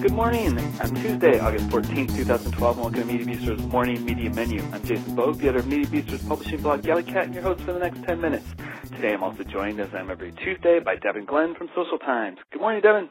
Good 0.00 0.12
morning. 0.12 0.58
On 0.80 0.94
Tuesday, 0.94 1.38
August 1.40 1.68
14th, 1.68 2.16
2012, 2.16 2.78
and 2.78 2.82
welcome 2.82 2.94
to 2.94 3.04
Media 3.04 3.26
Bistro's 3.26 3.60
Morning 3.66 4.02
Media 4.02 4.30
Menu. 4.30 4.62
I'm 4.72 4.82
Jason 4.82 5.14
Boog, 5.14 5.36
the 5.36 5.48
editor 5.48 5.58
of 5.58 5.66
Media 5.66 5.86
Bistro's 5.86 6.22
publishing 6.22 6.62
blog 6.62 6.80
Galleycat, 6.80 7.24
and 7.24 7.34
your 7.34 7.42
host 7.42 7.60
for 7.64 7.74
the 7.74 7.80
next 7.80 8.02
10 8.04 8.18
minutes. 8.18 8.46
Today 8.92 9.12
I'm 9.12 9.22
also 9.22 9.44
joined, 9.44 9.78
as 9.78 9.90
I'm 9.92 10.10
every 10.10 10.32
Tuesday, 10.32 10.80
by 10.82 10.96
Devin 10.96 11.26
Glenn 11.26 11.54
from 11.54 11.68
Social 11.76 11.98
Times. 11.98 12.38
Good 12.50 12.62
morning, 12.62 12.80
Devin. 12.80 13.10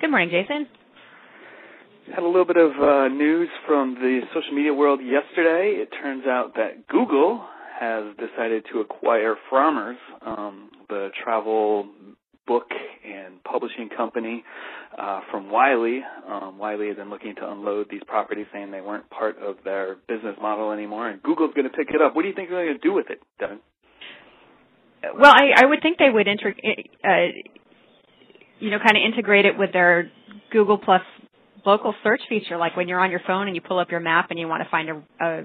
Good 0.00 0.10
morning, 0.10 0.30
Jason. 0.30 0.66
Had 2.12 2.24
a 2.24 2.26
little 2.26 2.46
bit 2.46 2.56
of 2.56 2.72
uh, 2.72 3.06
news 3.06 3.48
from 3.68 3.94
the 3.94 4.22
social 4.34 4.56
media 4.56 4.74
world 4.74 4.98
yesterday. 5.00 5.80
It 5.80 5.90
turns 6.02 6.26
out 6.26 6.56
that 6.56 6.88
Google 6.88 7.46
has 7.78 8.06
decided 8.16 8.64
to 8.72 8.80
acquire 8.80 9.36
Frommer's, 9.52 9.98
um, 10.26 10.70
the 10.88 11.10
travel 11.22 11.86
book 12.48 12.66
publishing 13.58 13.88
company 13.96 14.44
uh, 14.96 15.20
from 15.30 15.50
Wiley. 15.50 16.00
Um, 16.28 16.58
Wiley 16.58 16.88
has 16.88 16.96
been 16.96 17.10
looking 17.10 17.34
to 17.36 17.50
unload 17.50 17.88
these 17.90 18.02
properties, 18.06 18.46
saying 18.52 18.70
they 18.70 18.80
weren't 18.80 19.08
part 19.10 19.36
of 19.38 19.56
their 19.64 19.96
business 20.06 20.36
model 20.40 20.70
anymore, 20.70 21.08
and 21.08 21.20
Google's 21.22 21.52
going 21.54 21.68
to 21.68 21.76
pick 21.76 21.88
it 21.90 22.00
up. 22.00 22.14
What 22.14 22.22
do 22.22 22.28
you 22.28 22.34
think 22.34 22.50
they're 22.50 22.66
going 22.66 22.78
to 22.78 22.86
do 22.86 22.92
with 22.92 23.10
it, 23.10 23.20
Devin? 23.40 23.58
Well, 25.02 25.32
I, 25.32 25.62
I 25.62 25.66
would 25.66 25.80
think 25.82 25.98
they 25.98 26.10
would, 26.10 26.28
inter- 26.28 26.54
uh, 27.04 27.08
you 28.60 28.70
know, 28.70 28.78
kind 28.78 28.96
of 28.96 29.02
integrate 29.12 29.44
it 29.44 29.58
with 29.58 29.72
their 29.72 30.10
Google 30.52 30.78
Plus 30.78 31.02
local 31.66 31.94
search 32.02 32.20
feature, 32.28 32.56
like 32.56 32.76
when 32.76 32.88
you're 32.88 33.00
on 33.00 33.10
your 33.10 33.20
phone 33.26 33.46
and 33.46 33.56
you 33.56 33.60
pull 33.60 33.78
up 33.78 33.90
your 33.90 34.00
map 34.00 34.28
and 34.30 34.38
you 34.38 34.46
want 34.46 34.62
to 34.62 34.70
find 34.70 34.88
a, 34.88 35.02
a 35.20 35.42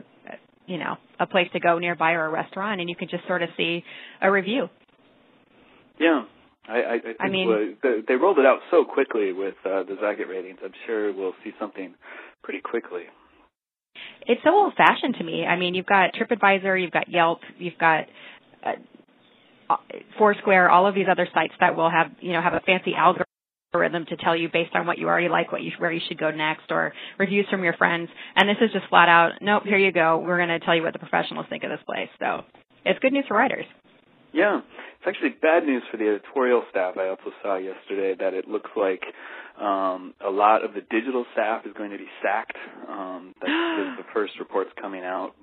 you 0.66 0.77
know, 0.77 0.95
a 1.20 1.26
place 1.26 1.48
to 1.54 1.59
go 1.59 1.80
nearby 1.80 2.13
or 2.13 2.26
a 2.26 2.30
restaurant, 2.30 2.80
and 2.80 2.90
you 2.90 2.95
can 2.95 3.09
just 3.09 3.27
sort 3.27 3.43
of 3.43 3.49
see 3.57 3.84
a 4.21 4.32
review. 4.32 4.70
Yeah, 5.99 6.23
I, 6.67 6.73
I, 6.73 6.94
I, 6.94 6.99
think 6.99 7.17
I 7.20 7.30
mean- 7.30 7.77
they 8.08 8.16
rolled 8.16 8.40
it 8.40 8.45
out 8.45 8.59
so 8.71 8.85
quickly 8.85 9.34
with 9.34 9.55
uh, 9.66 9.84
the 9.84 9.98
Zagat 10.02 10.30
ratings. 10.30 10.59
I'm 10.63 10.73
sure 10.85 11.13
we'll 11.13 11.34
see 11.44 11.52
something 11.59 11.94
pretty 12.44 12.62
quickly. 12.62 13.04
It's 14.26 14.41
so 14.44 14.52
old-fashioned 14.52 15.15
to 15.15 15.24
me. 15.24 15.46
I 15.46 15.57
mean, 15.57 15.76
you've 15.76 15.85
got 15.85 16.13
TripAdvisor, 16.13 16.82
you've 16.82 16.91
got 16.91 17.10
Yelp, 17.10 17.40
you've 17.57 17.77
got 17.77 18.05
uh, 18.65 19.76
Foursquare, 20.18 20.70
all 20.70 20.87
of 20.87 20.96
these 20.96 21.07
other 21.10 21.27
sites 21.34 21.54
that 21.60 21.76
will 21.76 21.90
have, 21.90 22.12
you 22.20 22.34
know, 22.34 22.41
have 22.41 22.54
a 22.54 22.62
fancy 22.62 22.93
algorithm 22.96 24.05
to 24.05 24.18
tell 24.18 24.35
you 24.35 24.49
based 24.52 24.76
on 24.76 24.85
what 24.85 24.98
you 24.98 25.07
already 25.07 25.30
like, 25.30 25.52
what 25.52 25.62
you 25.62 25.71
where 25.77 25.91
you 25.91 26.02
should 26.07 26.18
go 26.18 26.32
next, 26.32 26.71
or 26.71 26.93
reviews 27.18 27.46
from 27.49 27.63
your 27.63 27.74
friends. 27.74 28.09
And 28.35 28.48
this 28.48 28.57
is 28.62 28.71
just 28.71 28.85
flat 28.90 29.09
out, 29.09 29.34
nope, 29.41 29.63
here 29.65 29.77
you 29.77 29.91
go. 29.91 30.20
We're 30.20 30.37
going 30.37 30.49
to 30.49 30.59
tell 30.59 30.76
you 30.76 30.84
what 30.84 30.93
the 30.93 30.99
professionals 30.99 31.46
think 31.49 31.63
of 31.63 31.70
this 31.70 31.80
place. 31.85 32.09
So 32.20 32.43
it's 32.85 32.99
good 32.99 33.13
news 33.13 33.26
for 33.27 33.35
writers. 33.35 33.65
Yeah, 34.32 34.62
it's 35.05 35.15
actually 35.18 35.35
bad 35.41 35.65
news 35.65 35.84
for 35.91 35.98
the 35.98 36.07
editorial 36.07 36.63
staff. 36.70 36.96
I 36.98 37.09
also 37.09 37.32
saw 37.41 37.57
yesterday 37.57 38.15
that 38.20 38.34
it 38.34 38.48
looks 38.48 38.71
like 38.77 39.04
um, 39.59 40.13
a 40.26 40.29
lot 40.29 40.63
of 40.63 40.73
the 40.73 40.82
digital 40.90 41.26
staff 41.34 41.65
is 41.65 41.73
going 41.73 41.91
to 41.91 41.98
be 41.98 42.07
sacked. 42.21 42.55
Um, 42.87 43.35
that's 43.41 43.51
the 43.99 44.05
first 44.13 44.34
reports 44.40 44.71
coming 44.79 45.04
out. 45.04 45.34